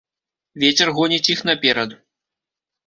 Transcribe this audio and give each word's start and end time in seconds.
Вецер 0.63 0.93
гоніць 1.01 1.29
іх 1.37 1.47
наперад. 1.51 1.97